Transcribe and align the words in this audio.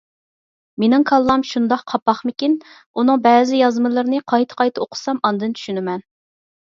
مېنىڭ 0.83 1.03
كاللام 1.09 1.41
شۇنداق 1.49 1.83
قاپاقمىكىن، 1.91 2.55
ئۇنىڭ 3.01 3.21
بەزى 3.27 3.59
يازمىلىرىنى 3.59 4.23
قايتا-قايتا 4.33 4.83
ئوقۇسام 4.87 5.21
ئاندىن 5.29 5.55
چۈشىنىمەن. 5.61 6.03